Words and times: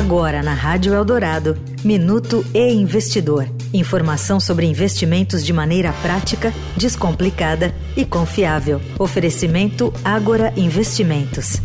Agora 0.00 0.42
na 0.42 0.54
Rádio 0.54 0.94
Eldorado, 0.94 1.58
Minuto 1.84 2.42
e 2.54 2.72
Investidor. 2.72 3.46
Informação 3.70 4.40
sobre 4.40 4.64
investimentos 4.64 5.44
de 5.44 5.52
maneira 5.52 5.92
prática, 6.00 6.54
descomplicada 6.74 7.74
e 7.94 8.06
confiável. 8.06 8.80
Oferecimento 8.98 9.92
Agora 10.02 10.54
Investimentos. 10.56 11.60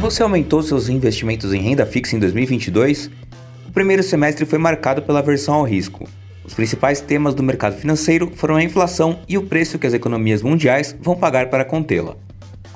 Você 0.00 0.20
aumentou 0.20 0.64
seus 0.64 0.88
investimentos 0.88 1.54
em 1.54 1.62
renda 1.62 1.86
fixa 1.86 2.16
em 2.16 2.18
2022? 2.18 3.08
O 3.68 3.70
primeiro 3.72 4.02
semestre 4.02 4.44
foi 4.44 4.58
marcado 4.58 5.02
pela 5.02 5.20
aversão 5.20 5.54
ao 5.54 5.64
risco. 5.64 6.08
Os 6.44 6.54
principais 6.54 7.00
temas 7.00 7.36
do 7.36 7.42
mercado 7.44 7.76
financeiro 7.76 8.32
foram 8.34 8.56
a 8.56 8.64
inflação 8.64 9.20
e 9.28 9.38
o 9.38 9.44
preço 9.44 9.78
que 9.78 9.86
as 9.86 9.94
economias 9.94 10.42
mundiais 10.42 10.92
vão 11.00 11.14
pagar 11.14 11.50
para 11.50 11.64
contê-la. 11.64 12.16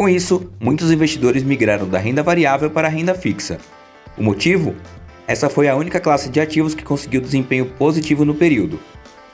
Com 0.00 0.08
isso, 0.08 0.50
muitos 0.58 0.90
investidores 0.90 1.42
migraram 1.42 1.86
da 1.86 1.98
renda 1.98 2.22
variável 2.22 2.70
para 2.70 2.88
a 2.88 2.90
renda 2.90 3.14
fixa. 3.14 3.58
O 4.16 4.22
motivo? 4.22 4.74
Essa 5.28 5.50
foi 5.50 5.68
a 5.68 5.76
única 5.76 6.00
classe 6.00 6.30
de 6.30 6.40
ativos 6.40 6.74
que 6.74 6.82
conseguiu 6.82 7.20
desempenho 7.20 7.66
positivo 7.66 8.24
no 8.24 8.34
período. 8.34 8.80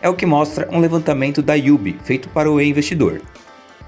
É 0.02 0.08
o 0.08 0.14
que 0.16 0.26
mostra 0.26 0.68
um 0.72 0.80
levantamento 0.80 1.40
da 1.40 1.54
UB 1.54 1.94
feito 2.02 2.28
para 2.30 2.50
o 2.50 2.60
e-investidor. 2.60 3.20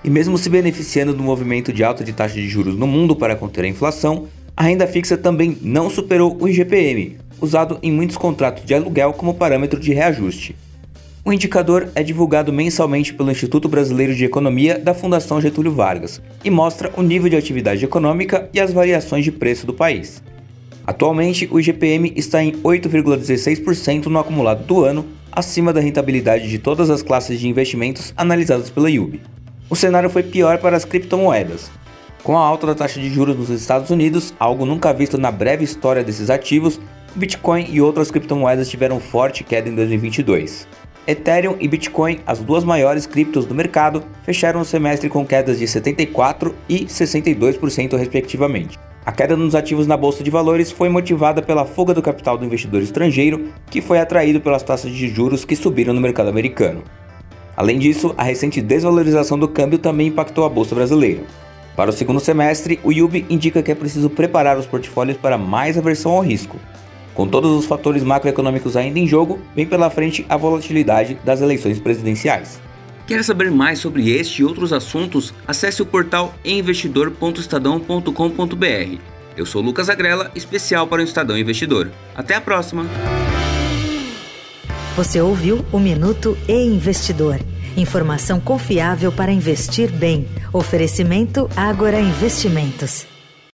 E 0.04 0.08
mesmo 0.08 0.38
se 0.38 0.48
beneficiando 0.48 1.12
do 1.12 1.20
movimento 1.20 1.72
de 1.72 1.82
alta 1.82 2.04
de 2.04 2.12
taxa 2.12 2.36
de 2.36 2.48
juros 2.48 2.76
no 2.76 2.86
mundo 2.86 3.16
para 3.16 3.34
conter 3.34 3.64
a 3.64 3.68
inflação, 3.68 4.28
a 4.56 4.62
renda 4.62 4.86
fixa 4.86 5.18
também 5.18 5.58
não 5.60 5.90
superou 5.90 6.38
o 6.40 6.48
IGPM, 6.48 7.18
usado 7.40 7.80
em 7.82 7.90
muitos 7.90 8.16
contratos 8.16 8.64
de 8.64 8.72
aluguel 8.72 9.12
como 9.14 9.34
parâmetro 9.34 9.80
de 9.80 9.92
reajuste. 9.92 10.54
O 11.24 11.32
indicador 11.32 11.88
é 11.94 12.02
divulgado 12.02 12.52
mensalmente 12.52 13.12
pelo 13.12 13.30
Instituto 13.30 13.68
Brasileiro 13.68 14.14
de 14.14 14.24
Economia 14.24 14.78
da 14.78 14.94
Fundação 14.94 15.40
Getúlio 15.40 15.72
Vargas 15.72 16.22
e 16.44 16.50
mostra 16.50 16.92
o 16.96 17.02
nível 17.02 17.28
de 17.28 17.36
atividade 17.36 17.84
econômica 17.84 18.48
e 18.54 18.60
as 18.60 18.72
variações 18.72 19.24
de 19.24 19.32
preço 19.32 19.66
do 19.66 19.74
país. 19.74 20.22
Atualmente, 20.86 21.46
o 21.50 21.60
IGPM 21.60 22.14
está 22.16 22.42
em 22.42 22.52
8,16% 22.62 24.06
no 24.06 24.18
acumulado 24.18 24.64
do 24.64 24.84
ano, 24.84 25.04
acima 25.30 25.72
da 25.72 25.80
rentabilidade 25.80 26.48
de 26.48 26.58
todas 26.58 26.88
as 26.88 27.02
classes 27.02 27.38
de 27.38 27.48
investimentos 27.48 28.14
analisadas 28.16 28.70
pela 28.70 28.90
IUB. 28.90 29.20
O 29.68 29.76
cenário 29.76 30.08
foi 30.08 30.22
pior 30.22 30.58
para 30.58 30.76
as 30.76 30.86
criptomoedas. 30.86 31.70
Com 32.22 32.38
a 32.38 32.40
alta 32.40 32.66
da 32.66 32.74
taxa 32.74 33.00
de 33.00 33.10
juros 33.10 33.36
nos 33.36 33.50
Estados 33.50 33.90
Unidos, 33.90 34.32
algo 34.38 34.64
nunca 34.64 34.94
visto 34.94 35.18
na 35.18 35.30
breve 35.30 35.62
história 35.62 36.02
desses 36.02 36.30
ativos, 36.30 36.80
o 37.14 37.18
Bitcoin 37.18 37.66
e 37.70 37.80
outras 37.80 38.10
criptomoedas 38.10 38.70
tiveram 38.70 38.98
forte 38.98 39.44
queda 39.44 39.68
em 39.68 39.74
2022. 39.74 40.66
Ethereum 41.08 41.56
e 41.58 41.66
Bitcoin, 41.66 42.20
as 42.26 42.38
duas 42.40 42.64
maiores 42.64 43.06
criptos 43.06 43.46
do 43.46 43.54
mercado, 43.54 44.04
fecharam 44.24 44.60
o 44.60 44.64
semestre 44.64 45.08
com 45.08 45.24
quedas 45.24 45.58
de 45.58 45.64
74% 45.64 46.52
e 46.68 46.84
62% 46.84 47.96
respectivamente. 47.96 48.78
A 49.06 49.10
queda 49.10 49.34
nos 49.34 49.54
ativos 49.54 49.86
na 49.86 49.96
bolsa 49.96 50.22
de 50.22 50.30
valores 50.30 50.70
foi 50.70 50.90
motivada 50.90 51.40
pela 51.40 51.64
fuga 51.64 51.94
do 51.94 52.02
capital 52.02 52.36
do 52.36 52.44
investidor 52.44 52.82
estrangeiro, 52.82 53.50
que 53.70 53.80
foi 53.80 53.98
atraído 53.98 54.38
pelas 54.38 54.62
taxas 54.62 54.92
de 54.92 55.08
juros 55.08 55.46
que 55.46 55.56
subiram 55.56 55.94
no 55.94 56.00
mercado 56.02 56.28
americano. 56.28 56.84
Além 57.56 57.78
disso, 57.78 58.14
a 58.18 58.22
recente 58.22 58.60
desvalorização 58.60 59.38
do 59.38 59.48
câmbio 59.48 59.78
também 59.78 60.08
impactou 60.08 60.44
a 60.44 60.50
bolsa 60.50 60.74
brasileira. 60.74 61.22
Para 61.74 61.88
o 61.88 61.92
segundo 61.92 62.20
semestre, 62.20 62.78
o 62.84 62.92
Yubi 62.92 63.24
indica 63.30 63.62
que 63.62 63.72
é 63.72 63.74
preciso 63.74 64.10
preparar 64.10 64.58
os 64.58 64.66
portfólios 64.66 65.16
para 65.16 65.38
mais 65.38 65.78
aversão 65.78 66.12
ao 66.12 66.20
risco, 66.20 66.58
com 67.18 67.26
todos 67.26 67.50
os 67.50 67.66
fatores 67.66 68.02
macroeconômicos 68.04 68.76
ainda 68.76 69.00
em 69.00 69.08
jogo, 69.08 69.40
vem 69.52 69.66
pela 69.66 69.90
frente 69.90 70.24
a 70.28 70.36
volatilidade 70.36 71.18
das 71.24 71.40
eleições 71.40 71.80
presidenciais. 71.80 72.60
Quer 73.08 73.24
saber 73.24 73.50
mais 73.50 73.80
sobre 73.80 74.08
este 74.08 74.42
e 74.42 74.44
outros 74.44 74.72
assuntos? 74.72 75.34
Acesse 75.44 75.82
o 75.82 75.86
portal 75.86 76.32
investidor.estadão.com.br. 76.44 79.00
Eu 79.36 79.44
sou 79.44 79.60
Lucas 79.60 79.90
Agrela, 79.90 80.30
especial 80.36 80.86
para 80.86 81.02
o 81.02 81.04
Estadão 81.04 81.36
Investidor. 81.36 81.90
Até 82.14 82.36
a 82.36 82.40
próxima! 82.40 82.86
Você 84.94 85.20
ouviu 85.20 85.64
o 85.72 85.80
Minuto 85.80 86.38
e 86.46 86.52
Investidor. 86.52 87.40
Informação 87.76 88.38
confiável 88.38 89.10
para 89.10 89.32
investir 89.32 89.90
bem. 89.90 90.28
Oferecimento 90.52 91.50
Agora 91.56 91.98
Investimentos. 91.98 93.17